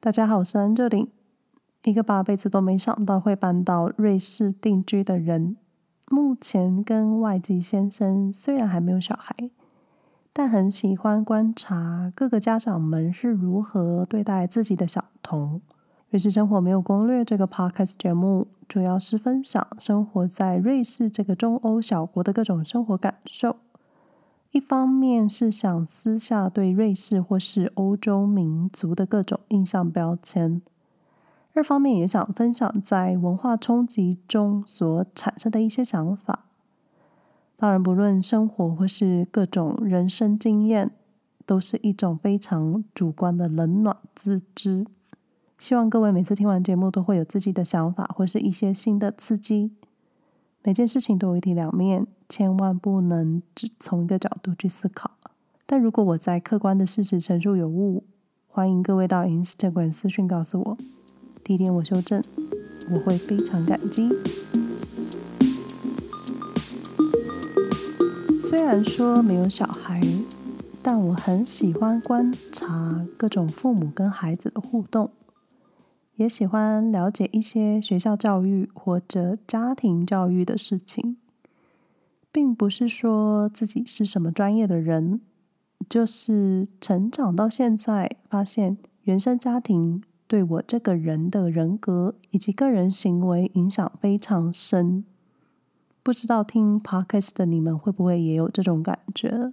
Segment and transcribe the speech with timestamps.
[0.00, 1.08] 大家好，我是 angelin
[1.82, 5.56] 一个八辈子都没想到会搬到瑞士定居的人。
[6.06, 9.34] 目前跟外籍先生虽然还没有小孩，
[10.32, 15.60] 但很喜欢观察各个家长们是如何对待自己的小童。
[16.10, 23.56] 瑞士生活没有攻略这个 Podcast 节目，主要是分享生活在瑞士这个中欧小国的各种生活感受。
[24.50, 30.62] 一方面是想撕下对瑞士或是欧洲民族的各种印象标签，
[31.52, 36.46] 二方面也想分享在文化冲击中所产生的一些想法。
[37.56, 40.92] 当然，不论生活或是各种人生经验，
[41.44, 44.86] 都是一种非常主观的冷暖自知。
[45.58, 49.72] 希望各位每次听完节目都会有自己的想法，或是一些新的刺激。
[50.68, 55.12] 每件事情都有一体两面，千万不能只从一个角度去思考。
[55.64, 58.04] 但如果我在客观的事实陈述有误，
[58.48, 60.76] 欢迎各位到 Instagram 私讯告诉我，
[61.42, 62.22] 地点我修正，
[62.90, 64.10] 我会非常感激。
[68.42, 69.98] 虽然说没有小孩，
[70.82, 75.12] 但我很喜欢观察各种父母跟孩子的互动。
[76.18, 81.16] 也喜欢了解一些学校教育或者家庭教育的事情，
[82.32, 85.20] 并不是说自己是什么专业的人，
[85.88, 95.04] 就是成长到现在，发现原生家庭对我这个人的人格以及个人行为影响非常深。
[96.02, 99.52] 不知道听 Podcast 的你们会不会也有这种感觉？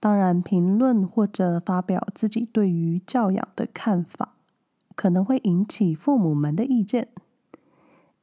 [0.00, 4.36] 当然，评论或者发表自己对于教养的看法。
[4.94, 7.08] 可能会引起父母们的意见，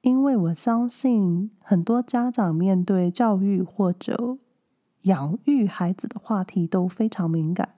[0.02, 4.38] 因为我相信很多家长面对教育或者
[5.04, 7.76] 养育孩子的话题都非常敏感，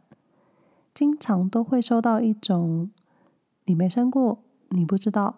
[0.94, 2.92] 经常都会收到一种
[3.66, 4.40] “你没生过，
[4.70, 5.36] 你不知道；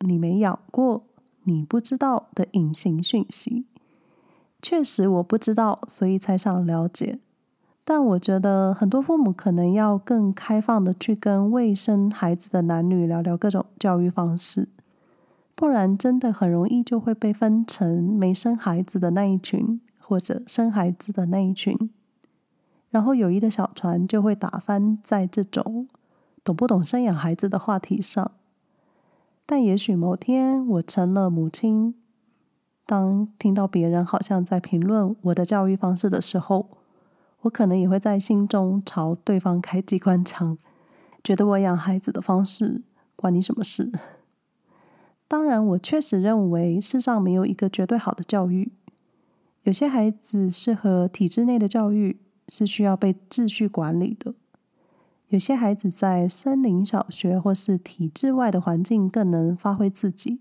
[0.00, 1.04] 你没养过，
[1.44, 3.66] 你不知道”的隐形讯息。
[4.62, 7.20] 确实我不知道，所以才想了解。
[7.88, 14.68] 但我觉得很多父母可能要更开放的去跟未生孩子的男女聊聊各种教育方式，
[15.54, 21.78] 不然真的很容易就会被分成没生孩子的那一群，或者生孩子的那一群，
[22.90, 25.86] 然后友谊的小船就会打翻在这种
[26.42, 28.32] 懂不懂生养孩子的话题上。
[29.46, 31.94] 但也许某天我成了母亲，
[32.84, 36.68] 当听到别人好像在评论我的教育方式的时候，
[37.46, 40.58] 我可能也会在心中朝对方开机关枪，
[41.22, 42.82] 觉得我养孩子的方式
[43.14, 43.90] 关你什么事？
[45.28, 48.72] 当然，我确实认为世上没有一个绝对好的教育。
[49.62, 54.32] 有些孩子适合体制内的教育，是需要被秩序管理的；
[55.28, 60.40] 有些孩子在森林小学或是体制外的环境更能发挥自己。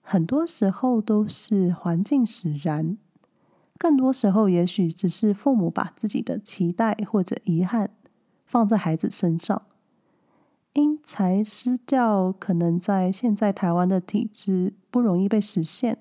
[0.00, 2.98] 很多时候都是环境使然。
[3.78, 7.90] 更多时候，也许只是父母把自己的期待或者遗憾
[8.44, 9.62] 放在孩子身上，
[10.72, 15.98] 因材施教可能在现在台湾的体制不容易被实现。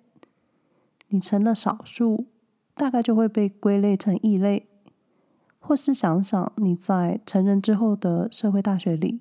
[1.10, 2.26] 你成了少数，
[2.74, 4.68] 大概就会被归类成异类。
[5.60, 9.20] 或是想想你在成人之后的社会大学里，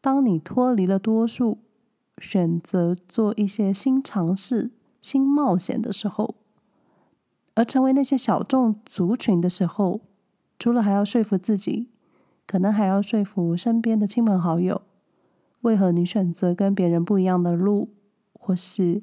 [0.00, 1.58] 当你脱离了多数，
[2.18, 4.70] 选择做一些新尝试、
[5.02, 6.36] 新冒险的时候。
[7.58, 10.00] 而成为那些小众族群的时候，
[10.60, 11.88] 除了还要说服自己，
[12.46, 14.82] 可能还要说服身边的亲朋好友，
[15.62, 17.88] 为何你选择跟别人不一样的路，
[18.32, 19.02] 或是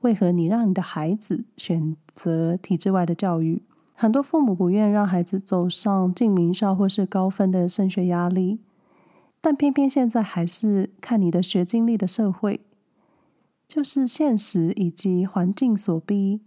[0.00, 3.62] 为何你让你的孩子选择体制外的教育？
[3.94, 8.58] 很多父母不愿让孩子走上进名校或是高分的升学压力，
[9.40, 12.62] 但偏偏现在还是看你的学经历的社会，
[13.68, 16.40] 就是现实以及环境所逼。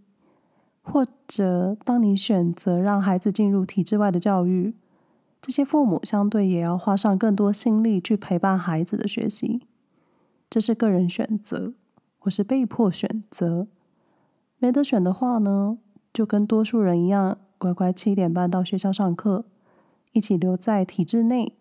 [0.87, 4.75] 或者，当你选择让孩子进入体制外的教育，
[5.41, 9.61] 这些父母相对也要花上更多心力去陪伴孩子的学习。
[10.47, 11.73] 这是个人选择，
[12.19, 13.67] 或是被迫选择。
[14.59, 15.79] 没得选的话呢，
[16.13, 19.45] 就跟多数人一样，乖乖七点半到学校上课，
[20.13, 21.53] 一起留在体制内，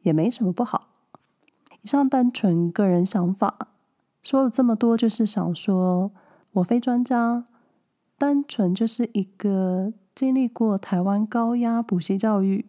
[0.00, 0.88] 也没什么不好。
[1.82, 3.68] 以上单纯个人想法，
[4.22, 6.10] 说了这么多，就是想说
[6.52, 7.44] 我非专家。
[8.22, 12.66] 单纯就是一个经历过台湾高压补习教育，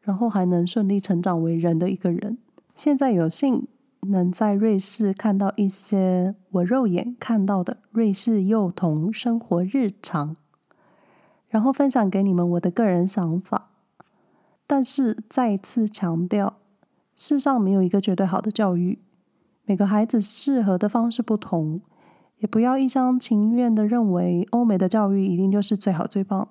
[0.00, 2.38] 然后还能顺利成长为人的一个人。
[2.74, 3.68] 现在有幸
[4.08, 10.34] 能在瑞士看到一些我肉眼看到的瑞士幼童生活日常，
[11.50, 13.68] 然后分享给你们我的个人想法。
[14.66, 16.56] 但是再次强调，
[17.14, 18.98] 世上没有一个绝对好的教育，
[19.66, 21.82] 每个孩子适合的方式不同，
[22.40, 26.48] 也不要一厢情愿的认为欧美的教育一定就是最好最棒。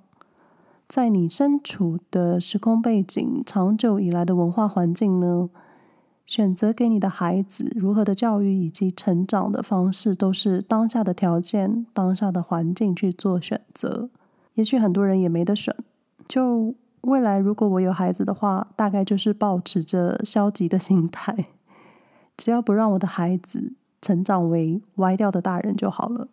[0.88, 5.50] 在你身处的时空背景、长久以来的文化环境呢，
[6.26, 14.10] 选择给你的孩子如何的教育以及成长的方式，都是当下的条件、当下的环境去做选择。
[14.56, 15.76] 也许很多人也没得选。
[16.28, 21.46] 就未来如果我有孩子的话，大概就是保持着消极的心态，
[22.36, 26.28] 只要不让我的孩子成长为歪掉的大人就好了。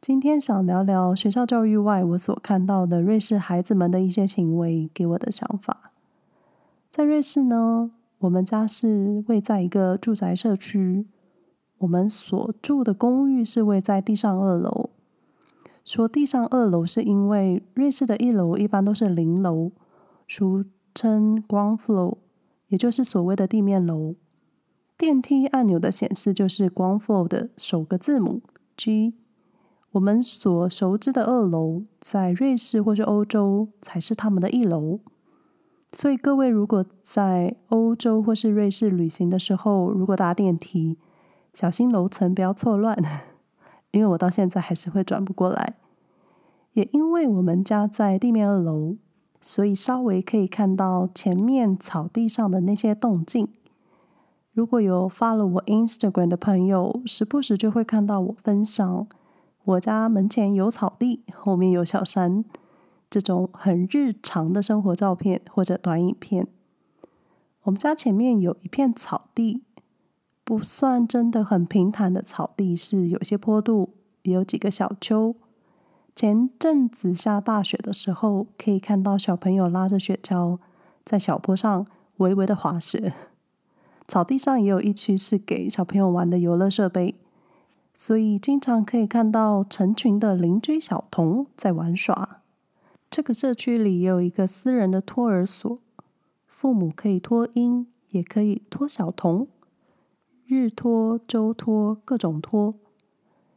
[0.00, 5.92] 今天想聊聊学校教育外我所看到的瑞士孩子们的一些行为给我的想法。
[6.90, 11.06] 在瑞士呢，我们家是位在一个住宅社区，
[11.78, 14.90] 我们所住的公寓是位在地上二楼。
[15.84, 19.70] 说地上二楼是因为瑞士的一楼一般都是零楼，
[20.26, 20.64] 俗
[20.94, 22.16] 称 ground floor，
[22.68, 24.14] 也就是所谓的地面楼。
[24.98, 28.40] 电梯按钮的显示就是 ground floor 的首个字母
[28.76, 29.12] G。
[29.92, 35.00] 我们所熟知的二楼，在瑞士或是欧洲才是他们的一楼。
[35.92, 40.96] 所以各位如果在欧洲或是瑞士旅行的时候，如果搭电梯，
[41.52, 42.96] 小心楼层不要错乱，
[43.92, 45.74] 因为我到现在还是会转不过来。
[46.72, 48.96] 也因为我们家在地面二楼，
[49.40, 53.48] 所以稍微可以看到前面草地上的那些动静。
[54.56, 59.06] 如果有 follow 我 Instagram 的朋友，时不时就会看到我分享
[59.64, 62.42] 我家门前有草地，后面有小山。
[63.10, 66.48] 这种很日常的生活照片或者短影片，
[67.64, 69.62] 我们家前面有一片草地，
[70.42, 73.90] 不算真的很平坦的草地，是有些坡度，
[74.22, 75.36] 有几个小丘。
[76.14, 80.58] 前阵子下大雪的时候，可以看到小朋友拉着雪橇
[81.04, 81.86] 在小坡上
[82.16, 83.12] 微微的滑雪。
[84.08, 87.16] 草地上也有一区是给小朋友玩的游乐设备，
[87.92, 92.42] 所以经常可以看到成群的邻居小童在玩耍。
[93.10, 95.78] 这个社区里也有一个私人的托儿所，
[96.46, 99.48] 父母可以托婴，也可以托小童，
[100.46, 102.74] 日托、周托，各种托。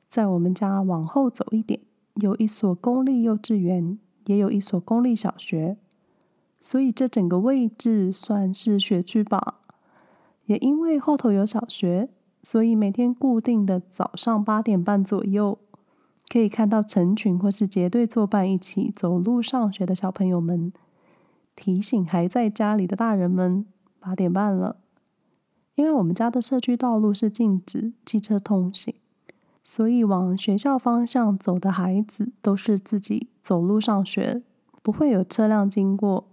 [0.07, 1.81] 在我们家往后走一点，
[2.15, 5.77] 有一所公立幼稚园，也有一所公立小学，
[6.59, 9.58] 所以这整个位置算是学区吧。
[10.49, 12.09] 也因为后头有小学，
[12.41, 15.59] 所以每天固定的早上八点半左右。
[16.27, 20.73] 可以看到成群或是结队作伴一起走路上学的小朋友们，
[21.55, 23.67] 提醒还在家里的大人们，
[23.99, 24.77] 八点半了。
[25.75, 28.95] 因为我们家的社区道路是禁止汽车通行，
[29.63, 34.41] 所以往学校方向走的孩子都是自己走路上学，
[34.81, 36.25] 不会有车辆经过。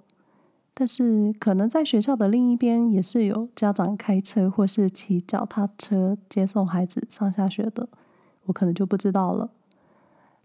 [0.78, 7.88] 但是可能在学校的另一边也是有家长开车或是骑脚踏车接送孩子上下学的，
[8.44, 9.48] 我可能就不知道了。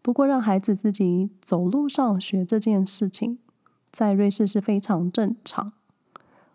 [0.01, 3.39] 不过，让孩子自己走路上学这件事情，
[3.91, 5.73] 在瑞士是非常正常。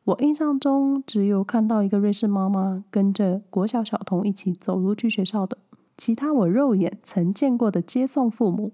[0.05, 5.59] 我印象中，只有看到一个瑞士妈妈跟着国小小童一起走路去学校的，
[5.99, 8.73] 其他我肉眼曾见过的接送父母，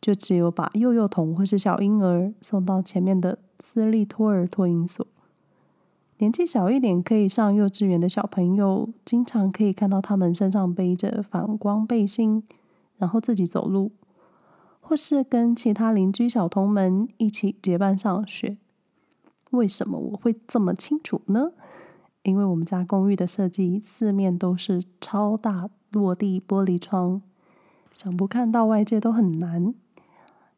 [0.00, 5.06] 就只有把幼幼童或是小婴儿送到前面的私立托儿托婴所。
[6.18, 12.42] 年纪小一点可以上幼稚园的小朋友，经常可以看到他们身上背着反光背心，
[12.98, 13.92] 然后自己走路。
[14.80, 18.56] 或是跟其他邻居小童们一起结伴上学。
[19.52, 21.52] 为什么我会这么清楚呢？
[22.24, 27.22] 因为我们家公寓的设计四面都是超大落地玻璃窗，
[27.94, 29.72] 想不看到外界都很难。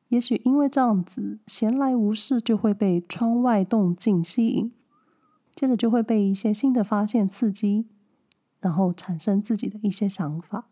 [0.08, 4.72] 也许因为这样子，闲来无事就会被窗外动静吸引，
[5.54, 7.86] 接着就会被一些新的发现刺激，
[8.60, 10.66] 然后产生自己的一些想法。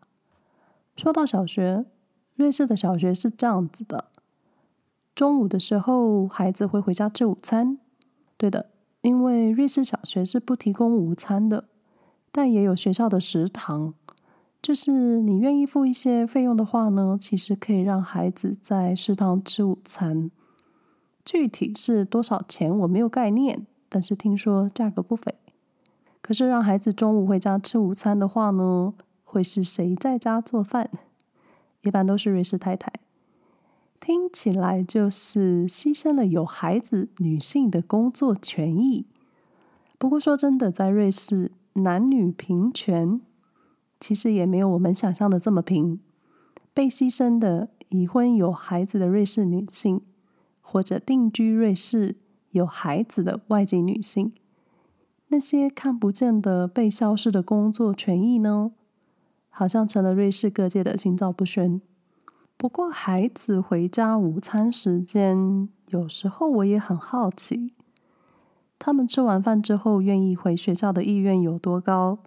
[0.95, 1.85] 说到小学。
[2.35, 4.05] 瑞士的小学是这样子的：
[5.13, 7.77] 中午的时候，孩子会回家吃午餐。
[8.37, 8.71] 对的，
[9.01, 11.65] 因为瑞士小学是不提供午餐的，
[12.31, 13.93] 但也有学校的食堂。
[14.63, 20.31] 就是你愿意付一些费用的话呢，其实可以让孩子在食堂吃午餐。
[21.25, 25.35] 具体是多少钱我没有概念，但是听说价格不菲。
[26.21, 28.93] 可是让孩子中午回家吃午餐的话呢，
[29.25, 30.89] 会是谁在家做饭？
[31.81, 32.93] 一般都是瑞士太太，
[33.99, 39.05] 听起来就是牺牲了有孩子女性的工作权益。
[39.97, 43.19] 不过说真的，在瑞士男女平权
[44.03, 46.01] 其实也没有我们想象的这么平。
[46.73, 50.01] 被牺牲的已婚有孩子的瑞士女性，
[50.59, 52.17] 或者定居瑞士
[52.51, 54.33] 有孩子的外籍女性，
[55.29, 58.73] 那些看不见的被消失的工作权益呢？
[59.47, 61.79] 好像成了瑞士各界的心照不宣。
[62.57, 67.71] 不过，孩子回家午餐时间，有时候我也很好奇，
[68.77, 72.19] 他们吃完饭之后愿意回学校的意愿有多高？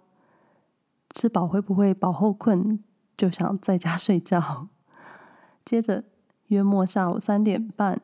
[1.09, 2.79] 吃饱会不会饱后困，
[3.17, 4.67] 就想在家睡觉？
[5.65, 6.03] 接着，
[6.47, 8.01] 约莫下午三点半，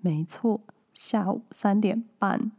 [0.00, 0.60] 没错，
[0.94, 2.52] 下午三点半，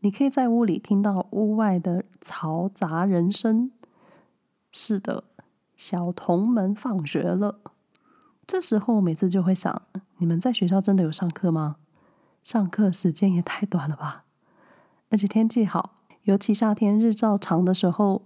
[0.00, 3.72] 你可以在屋里听到屋外的嘈杂人声。
[4.70, 5.24] 是的，
[5.76, 7.60] 小童们放学了。
[8.46, 9.82] 这时候，每次就会想：
[10.18, 11.76] 你们在学校真的有上课吗？
[12.44, 14.24] 上课时间也太短了吧！
[15.08, 18.22] 而且天气好，尤其夏天日照长的时候，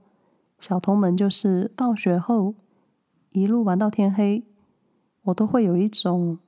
[0.61, 2.55] 小童们就是放学后
[3.33, 4.45] 一路玩到天黑。
[5.23, 6.39] 我都会有一种：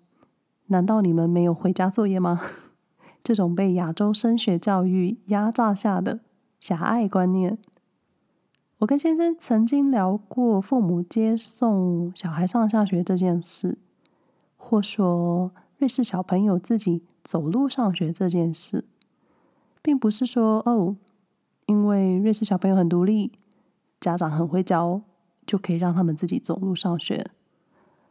[0.66, 2.40] 难道你们没有回家作业吗？
[3.24, 6.20] 这种被亚洲升学教育压榨下的
[6.58, 7.58] 狭隘观念。
[8.78, 13.78] 我跟先生曾经聊过父母接送小孩上下学这件事，
[14.56, 18.84] 或说瑞士小朋友自己走路上学这件事，
[19.80, 20.96] 并不是说哦，
[21.66, 23.30] 因为瑞士小朋友很独立，
[24.02, 25.00] 家长很会教，
[25.46, 27.30] 就可以让他们自己走路上学。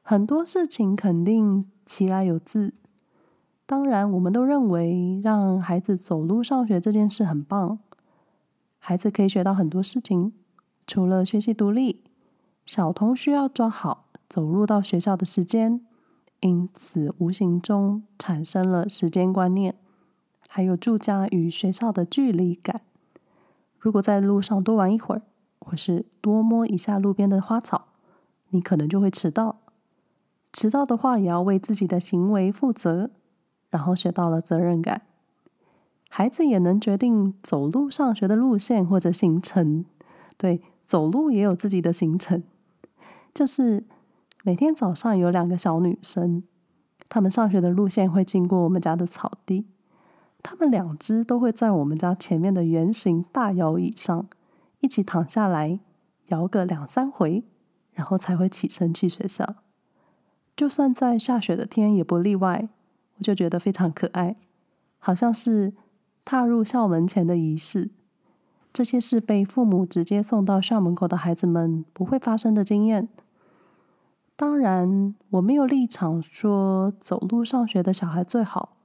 [0.01, 2.73] 很多事情肯定其来有自，
[3.65, 7.79] 当然我们都认为让孩子走路上学这件事很棒，
[8.79, 10.31] 孩子可以学到很多事情。
[10.87, 12.01] 除了学习独立，
[12.65, 15.85] 小童需要抓好走路到学校的时间，
[16.39, 19.75] 因此无形中产生了时间观念，
[20.47, 22.81] 还有住家与学校的距离感。
[23.77, 25.21] 如果在路上多玩一会儿，
[25.61, 27.85] 或是多摸一下路边的花草，
[28.49, 29.59] 你可能就会迟到。
[30.51, 33.11] 迟到的话，也要为自己的行为负责，
[33.69, 35.03] 然后学到了责任感。
[36.09, 39.85] 孩子也能决定走路上学的路线或者行程，
[40.37, 40.61] 对。
[40.83, 42.43] 走路也有自己的行程，
[43.33, 43.85] 就是
[44.43, 46.43] 每天早上有两个小女生，
[47.07, 49.65] 她们上学的路线会经过我们家的草地，
[50.43, 54.27] 她们两只都会在我们家前面的圆形大摇椅上
[54.81, 55.79] 一起躺下来
[56.27, 57.43] 摇个两三回，
[57.93, 59.55] 然后才会起身去学校。
[60.55, 62.67] 就算在下雪的天也不例外，
[63.17, 64.35] 我就觉得非常可爱，
[64.99, 65.73] 好像是
[66.25, 67.89] 踏入校门前的仪式。
[68.73, 73.09] 这些是被父母直接送到校门口的孩子们不会发生的经验。
[74.35, 78.77] 当然，我没有立场说走路上学的小孩最好，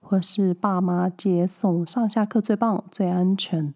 [0.00, 3.74] 或是爸妈接送上下课最棒、最安全。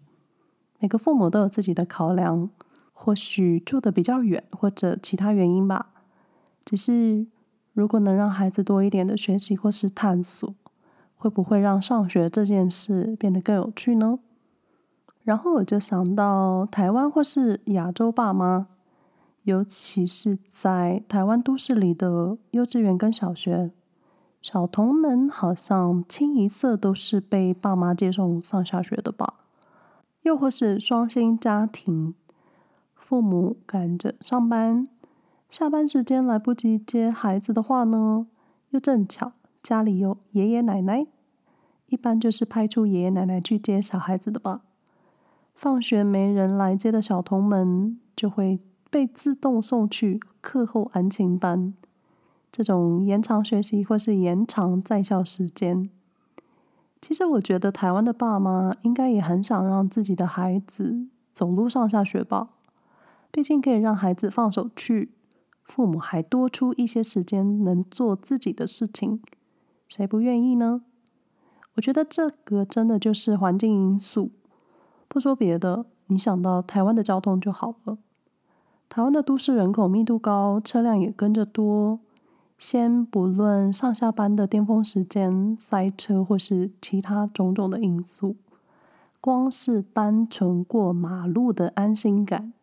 [0.81, 2.49] 每个父母都有自己的考量，
[2.91, 5.89] 或许住的比较远，或者其他原因吧。
[6.65, 7.27] 只是，
[7.73, 10.55] 如果能让孩子多一点的学习或是探索，
[11.15, 14.17] 会不会让上学这件事变得更有趣呢？
[15.23, 18.65] 然后我就想到台湾或是亚洲爸妈，
[19.43, 23.69] 尤其是在台湾都市里的幼稚园跟小学，
[24.41, 29.35] 小童们好像清一色都是被爸妈接送上下学的吧？
[30.23, 32.13] 又或是双薪家庭，
[32.93, 34.87] 父母赶着上班，
[35.49, 38.27] 下班时间来不及接孩子的话呢，
[38.69, 41.07] 又正巧家里有爷爷奶奶，
[41.87, 44.61] 一般就是派出爷爷奶奶去接小孩子的吧。
[45.55, 48.59] 放学没人来接的小童们，就会
[48.89, 51.73] 被自动送去课后安亲班，
[52.51, 55.89] 这种延长学习或是延长在校时间。
[57.01, 62.49] 其实我觉得台湾的爸妈应该也很想让自己的孩子走路上下学吧，
[63.31, 65.11] 毕竟可以让孩子放手去，
[65.63, 69.19] 父母还多出一些时间能做自己的事情，
[69.87, 70.83] 谁不愿意呢？
[71.75, 74.31] 我觉得这个真的就是环境因素。
[75.07, 77.97] 不说别的，你想到台湾的交通就好了。
[78.87, 82.01] 台湾的都市人口密度高，车辆也跟着多。
[82.61, 88.35] 先不论上下班的巅峰时间塞车或是其他种种的因素，
[89.19, 92.53] 光是单纯过马路的安心感，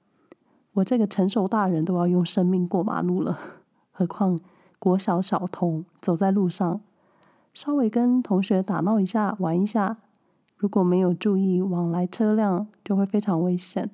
[0.74, 3.40] 我这个成熟大人都要用生命过马路了，
[3.90, 4.38] 何况
[4.78, 6.80] 国小小童走在路上，
[7.52, 9.96] 稍微跟同学打闹一下，玩一下。
[10.56, 13.90] 如果没有注意往来车辆，就会非常危险。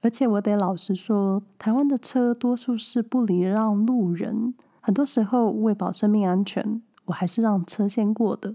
[0.00, 4.54] 而且我得老实说，台湾的车多数是不礼让路人，
[4.88, 8.54] 很多时候为保生命安全，我还是让车先过的。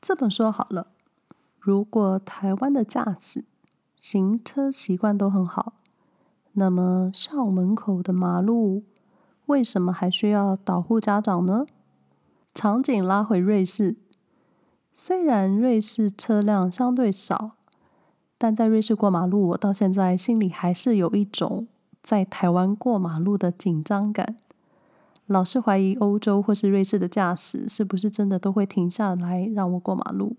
[0.00, 0.88] 这么说好了，
[1.60, 3.44] 如果台湾的驾驶
[3.96, 5.74] 行车习惯都很好，
[6.54, 8.82] 那么校门口的马路
[9.46, 11.64] 为什么还需要导护家长呢？
[12.52, 13.94] 场景拉回瑞士。
[14.92, 17.52] 虽然瑞士车辆相对少，
[18.36, 21.68] 但在瑞士过马路，我到现在心里还是有一种
[22.02, 24.36] 在台湾过马路的紧张感，
[25.28, 30.36] 老是怀疑欧洲或是瑞士的驾驶是不是真的都会停下来让我过马路。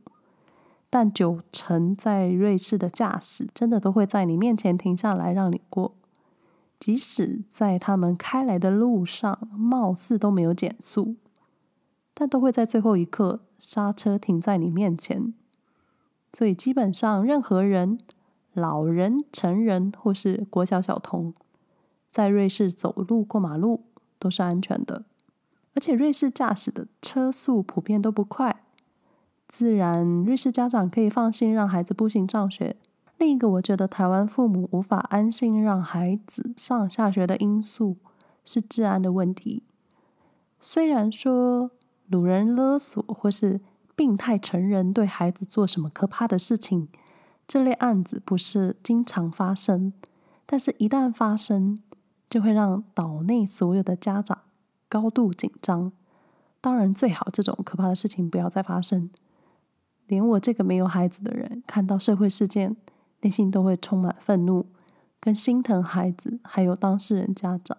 [0.89, 5.93] 但九成在瑞士的驾驶真的都会在你面前停下来让你过，
[6.79, 11.15] 即使在他们开来的路上貌似都没有减速，
[12.15, 15.36] 但都会在最后一刻刹车停在你面前。
[16.34, 18.00] 所以基本上任何人，
[18.53, 21.36] 老人、成人或是国小小童，
[22.10, 23.84] 在瑞士走路过马路
[24.19, 25.05] 都是安全的，
[25.73, 28.63] 而且瑞士驾驶的车速普遍都不快。
[29.47, 32.75] 自然，瑞士家长可以放心让孩子步行上学。
[33.17, 37.97] 另一个我觉得台湾父母无法安心让孩子上下学的因素
[38.45, 39.63] 是治安的问题。
[40.59, 41.71] 虽然说
[42.07, 43.59] 鲁人勒索或是
[43.95, 46.88] 病态成人对孩子做什么可怕的事情，
[47.47, 49.91] 这类案子不是经常发生，
[50.45, 51.79] 但是一旦发生，
[52.29, 54.38] 就会让岛内所有的家长
[54.88, 55.91] 高度紧张。
[56.62, 59.09] 当然，最好这种可怕的事情不要再发生。
[60.07, 62.75] 连我这个没有孩子的人，看到社会事件，
[63.21, 64.65] 内心都会充满愤怒，
[65.19, 67.77] 跟心疼孩子，还有当事人家长。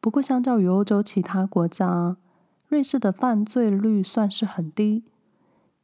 [0.00, 2.16] 不过，相较于欧洲其他国家，
[2.68, 5.02] 瑞士的犯罪率算是很低，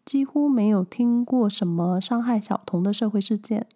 [0.04, 3.66] 几乎没有听过什么伤害小童的社会事件。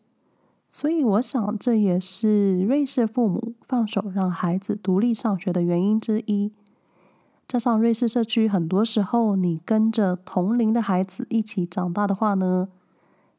[0.70, 6.52] 所以，我想这也是瑞士父母放手让孩子独立上学的原因之一。
[7.48, 12.68] 加上瑞士社区，很多时候你跟着同龄的孩子一起长大的话呢，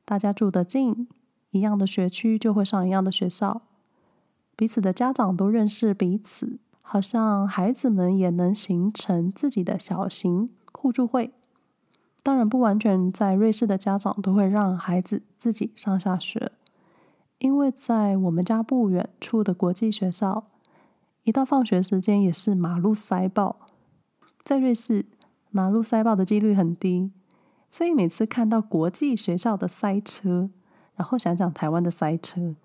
[0.03, 1.07] 大家住得近，
[1.51, 3.61] 一样的学区就会上一样的学校，
[4.55, 11.31] 彼此的家长都认识彼此，好像孩子们也能形成自己的小型互助会。
[12.23, 16.51] 当然，不完全在瑞士的家长都会让孩子自己上下学，
[17.39, 20.45] 因为在我们家不远处的国际学校，
[21.23, 23.55] 一到放学时间也是马路塞爆。
[24.43, 25.05] 在瑞士，
[25.49, 27.11] 马路塞爆的几率很低，
[27.69, 30.49] 所以每次看到国际学校的塞车，
[30.95, 32.55] 然后想想台湾的塞车，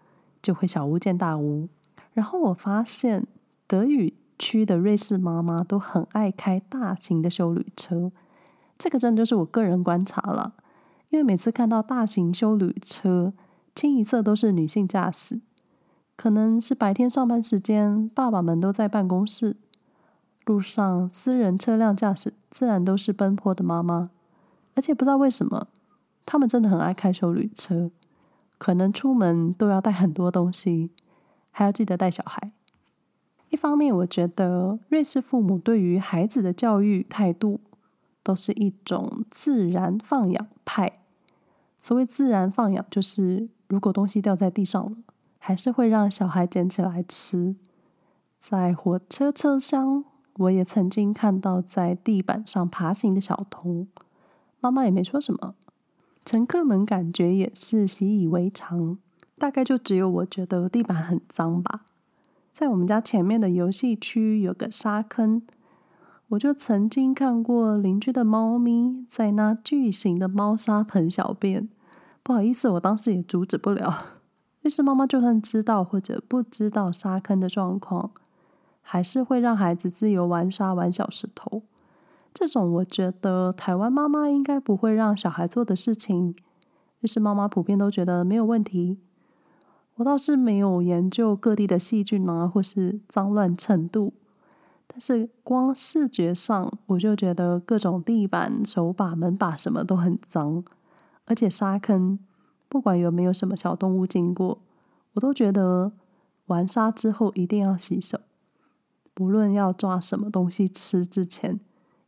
[0.43, 1.69] 就会小巫见大巫。
[2.13, 3.27] 然后我发现
[3.67, 8.11] 德语区的瑞士妈妈都很爱开大型的休旅车，
[8.77, 10.55] 这个真的就是我个人观察了，
[11.11, 13.33] 因为每次看到大型休旅车，
[13.75, 15.41] 清一色都是女性驾驶，
[16.17, 19.57] 可能是白天上班时间，爸爸们都在办公室。
[20.45, 24.11] 路上，私人车辆驾驶自然都是奔波的妈妈，
[24.75, 25.69] 而且不知道为什么，
[26.27, 27.91] 他们真的很爱开休旅车，
[28.59, 30.91] 可能出门都要带很多东西，
[31.51, 32.53] 还要记得带小孩。
[33.49, 37.61] 一方面，我觉得瑞士父母对于孩子的教育态度
[38.23, 41.01] 都是一种自然放养派。
[41.79, 44.97] 所谓自然放养，就是如果东西掉在地上了，
[45.39, 47.57] 还是会让小孩捡起来吃。
[48.39, 50.05] 在火车车厢。
[50.39, 53.87] 我也曾经看到在地板上爬行的小童，
[54.59, 55.55] 妈妈也没说什么，
[56.25, 58.99] 乘客们感觉也是习以为常。
[59.39, 61.83] 大概就只有我觉得地板很脏吧。
[62.53, 65.43] 在我们家前面的游戏区有个沙坑，
[66.31, 71.69] 我就曾经看过邻居的猫咪在那巨型的猫砂盆小便。
[72.25, 74.07] 不好意思，我当时也阻止不了。
[74.63, 78.11] 于是妈妈就算知道或者不知道沙坑的状况。
[78.87, 81.63] 还是会让孩子自由玩沙、玩小石头，
[82.35, 86.37] 这种我觉得台湾妈妈应该不会让小孩做的事情，
[87.01, 88.99] 于是妈妈普遍都觉得没有问题。
[89.95, 94.13] 我倒是没有研究各地的细菌啊，或是脏乱程度，
[94.87, 100.63] 但是光视觉上我就觉得各种地板、手把、门把什么都很脏，
[101.27, 102.19] 而且沙坑
[102.69, 104.59] 不管有没有什么小动物经过，
[105.15, 105.93] 我都觉得
[106.47, 108.21] 玩沙之后一定要洗手。
[109.15, 111.61] 不论要抓什么东西吃之前，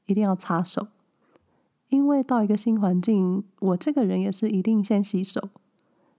[0.06, 0.88] 一定要擦手，
[1.88, 5.50] 因为到一个新环境，我这个人也是一定先洗手。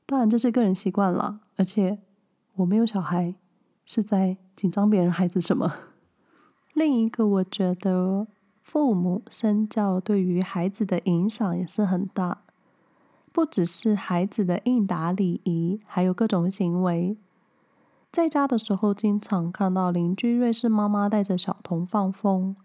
[0.05, 1.99] 当然这是个人习惯了，而且
[2.55, 3.35] 我没有小孩，
[3.85, 5.73] 是在紧张别人孩子什么。
[6.73, 8.27] 另一个，我觉得
[8.63, 12.43] 父母身教对于孩子的影响也是很大，
[13.37, 17.15] 不只是孩子的应答礼仪，还有各种行为。
[18.11, 22.55] 在家的时候，经常看到邻居瑞士妈妈带着小童放风，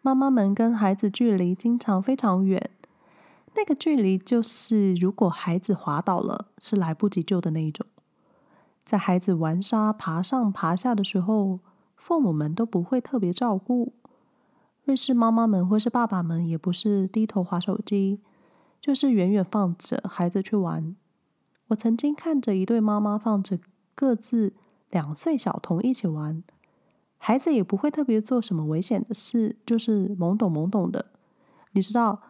[0.00, 2.70] 妈妈们跟孩子距离经常非常远，
[3.56, 7.86] 那个距离就是如果孩子滑倒了，是来不及救的那一种。
[8.86, 11.60] 在孩子玩沙、爬上爬下的时候，
[11.94, 13.92] 父母们都不会特别照顾。
[14.84, 18.20] 瑞士妈妈们或是爸爸们也不是低头滑手机，
[18.82, 20.96] 就是远远放着孩子去玩。
[21.68, 23.60] 我曾经看着一对妈妈放着
[23.94, 24.54] 各自
[24.90, 26.42] 两岁小童一起玩，
[27.16, 31.06] 孩子也不会特别做什么危险的事，就是懵懂懵懂的。
[31.70, 32.20] 你知道，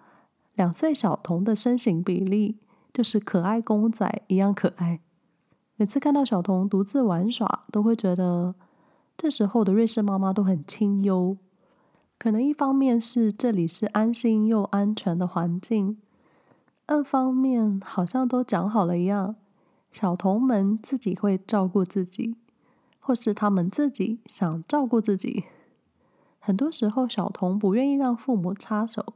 [0.55, 2.59] 两岁小童的身形比例
[2.93, 5.01] 就是可爱公仔一样可爱。
[5.77, 8.55] 每次看到小童独自玩耍，都会觉得
[9.17, 11.38] 这时候的瑞士妈妈都很清幽。
[12.19, 15.99] 可能一方面是这里是安心又安全的环境，
[16.92, 19.35] 二方面好像都讲好了一样，
[19.90, 22.37] 小童们自己会照顾自己，
[23.00, 25.44] 或是他们自己想照顾自己。
[26.38, 29.14] 很多时候，小童不愿意让父母插手，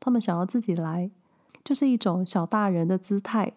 [0.00, 1.10] 他们想要自己来，
[1.62, 3.52] 就是一种小大人的姿态。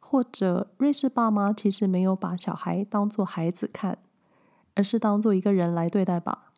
[0.00, 3.98] 或者，瑞士爸妈其实没有把小孩当做孩子看，
[4.74, 6.52] 而是当做一个人来对待吧。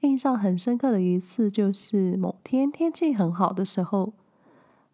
[0.00, 4.12] 印象很深刻的一次，就是某天天气很好的时候，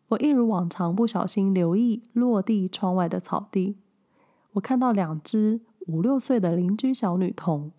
[0.08, 3.76] 我一如往常不小心留意落地窗外的草地，
[4.52, 7.72] 我看到两只五六岁的邻居小女童，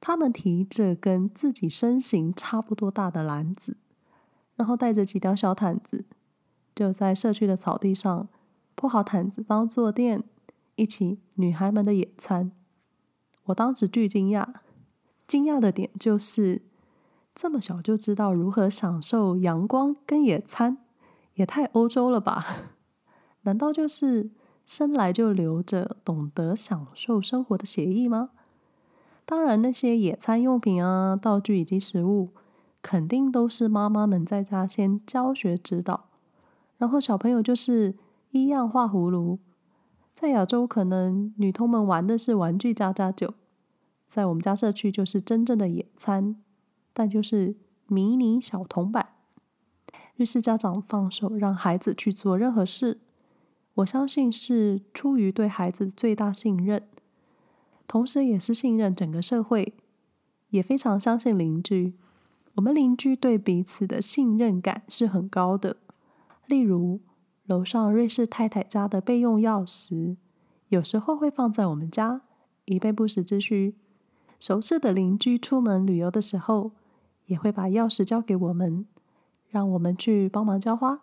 [0.00, 3.76] 她们提着跟自己身形差不多大的篮子，
[4.56, 6.04] 然后带着几条小毯子，
[6.74, 8.28] 就在社区的草地上
[8.74, 10.24] 铺好毯子当坐垫，
[10.74, 12.50] 一起女孩们的野餐。
[13.44, 14.48] 我当时巨惊讶。
[15.26, 16.60] 惊讶的点就是，
[17.34, 20.83] 这么小就知道如何享受阳光跟野餐，
[21.34, 22.44] 也太欧洲了吧？
[23.42, 24.30] 难道就是
[24.64, 28.30] 生来就留着懂得享受生活的协议吗？
[29.26, 32.30] 当然，那些野餐用品啊、道具以及食物，
[32.82, 36.08] 肯定都是妈妈们在家先教学指导，
[36.76, 37.94] 然后小朋友就是
[38.32, 39.38] 一样画葫芦。
[40.14, 43.34] 在亚洲，可能女童们玩的是玩具家家酒。
[44.06, 46.36] 在我们家社区就是真正的野餐，
[46.92, 47.56] 但就是
[47.88, 49.13] 迷你小童版。
[50.16, 53.00] 瑞士家长放手让孩子去做任何事，
[53.74, 56.86] 我相信是出于对孩子最大信任，
[57.88, 59.74] 同时也是信任整个社会，
[60.50, 61.94] 也非常相信邻居。
[62.54, 65.78] 我们邻居对彼此的信任感是很高的。
[66.46, 67.00] 例如，
[67.46, 70.16] 楼上瑞士太太家的备用钥匙，
[70.68, 72.20] 有时候会放在我们家，
[72.66, 73.74] 以备不时之需。
[74.38, 76.70] 熟识的邻居出门旅游的时候，
[77.26, 78.86] 也会把钥匙交给我们，
[79.54, 80.98] 让我们去帮忙浇花。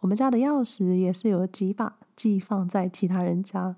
[0.00, 3.76] 我们家的钥匙也是有几把寄放在其他人家，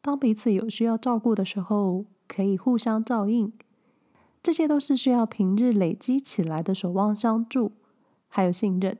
[0.00, 3.52] 当彼此有需要照顾的时候，可以互相照应。
[4.42, 7.72] 这些都是需要平日累积起来的守望相助，
[8.26, 8.96] 还有信任。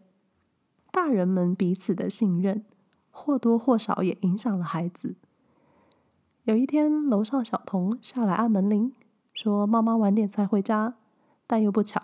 [0.92, 2.62] 大人们彼此的信任，
[3.10, 5.14] 或多或少也影响了孩子。
[6.42, 8.92] 有一天，楼上小童下来按门铃，
[9.32, 10.96] 说：“妈妈晚点才回家。”
[11.46, 12.02] 但又不巧，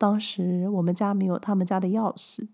[0.00, 2.48] 当时我们家没有他们家的钥匙，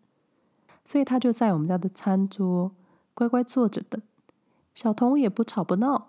[0.85, 2.73] 所以他就在我们家的餐桌
[3.15, 4.03] 乖乖坐着等。
[4.75, 6.09] 小童也不吵不闹，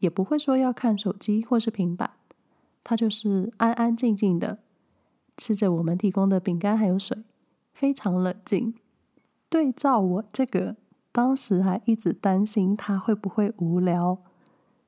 [0.00, 2.10] 也不会说要看手机或是平板，
[2.84, 4.58] 他就是安安静静的
[5.34, 7.24] 吃着我们提供的饼干还有水，
[7.72, 8.74] 非常冷静。
[9.48, 10.76] 对照我这个，
[11.10, 14.18] 当时还一直担心他会不会无聊。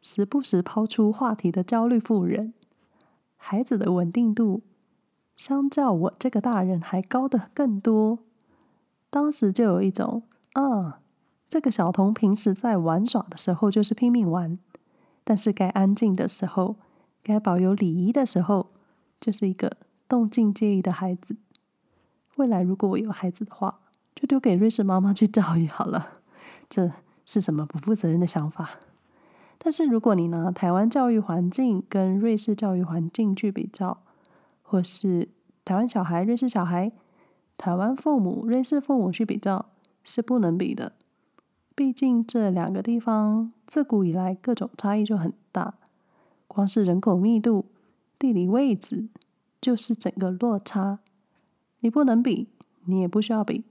[0.02, 2.52] 时不时抛出话题的焦虑妇人，
[3.38, 4.60] 孩子的稳定度
[5.36, 8.20] 相较我这个大人还高得更多。
[9.10, 11.00] 当时就有一种，啊，
[11.48, 14.58] 这个小童平时在玩耍的时候就是拼命玩，
[15.24, 16.76] 但是该安静的时候，
[17.22, 18.70] 该保有礼仪的时候，
[19.20, 19.76] 就是一个
[20.08, 21.36] 动静皆宜的孩子。
[22.36, 23.80] 未来如果我有孩子的话，
[24.14, 26.20] 就丢给瑞士妈妈去教育好了。
[26.70, 26.90] 这
[27.26, 28.70] 是什么不负责任的想法？
[29.58, 33.98] 但是如果你拿台湾教育环境跟瑞士教育环境去比较，
[34.72, 35.28] 或是
[35.66, 36.90] 台湾小孩、瑞士小孩、
[37.58, 39.66] 台湾父母、瑞士父母去比较，
[40.02, 40.94] 是不能比的。
[41.74, 45.74] 毕竟这两个地方自古以来各种差异就很大，
[46.48, 47.66] 光是人口密度、
[48.18, 49.10] 地理位置，
[49.60, 51.00] 就是整个落差。
[51.80, 52.48] 你不能比，
[52.86, 53.66] 你也不需要比，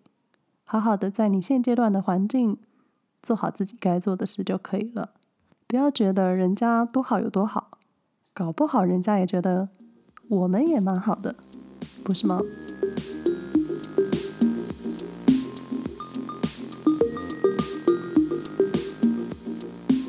[0.64, 2.60] 好好的在你现阶段的环境
[3.24, 5.16] 做好自己该做的事就可以了。
[5.66, 7.80] 不要觉得人家多好有多好，
[8.36, 9.70] 搞不好人家也觉得
[10.32, 11.36] 我们也蛮好的，
[12.06, 12.40] 不是吗？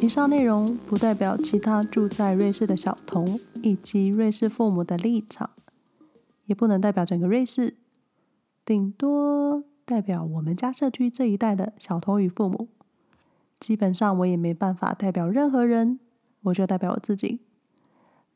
[0.01, 5.51] 以上内容不代表其他住在瑞士的小童以及瑞士父母的立场，
[6.47, 7.75] 也不能代表整个瑞士，
[8.65, 12.69] 顶多代表我们家社区这一带的小童与父母。
[13.59, 15.99] 基本上我也没办法代表任何人，
[16.43, 17.41] 我就代表我自己。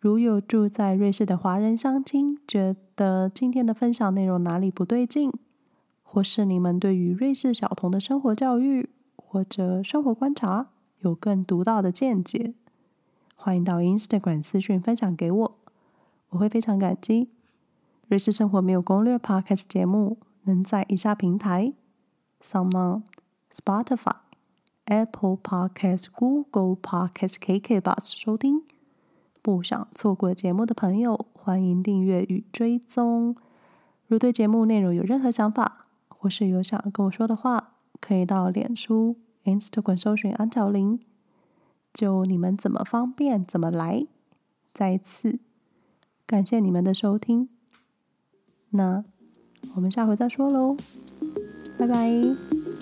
[0.06, 5.32] 如有住在瑞士的华人乡亲觉得今天的分享内容哪里不对劲，
[6.04, 10.68] 或是你们对于瑞士小童的生活教育，或者生活观察，
[11.00, 12.54] 有更独到的见解，
[13.34, 15.58] 欢迎到 Instagram 私讯分享给我，
[16.28, 17.28] 我会非常感激。
[18.06, 21.72] 瑞士生活没有攻略 Podcast 节目能在以下平台
[22.40, 23.02] ：SoundOn、
[23.52, 24.18] Spotify、
[24.84, 28.62] Apple Podcast、Google Podcast、KKBox 收听。
[29.46, 33.36] 不想错过节目的朋友，欢迎订阅与追踪。
[34.08, 40.98] 如对节目内容有任何想法，或是有想跟我说的话，可以到脸书、Instagram 搜寻安条琳，
[41.94, 44.04] 就你们怎么方便怎么来。
[44.74, 45.38] 再一次
[46.26, 47.48] 感谢你们的收听，
[48.70, 49.04] 那
[49.76, 50.76] 我们下回再说喽，
[51.78, 52.75] 拜拜。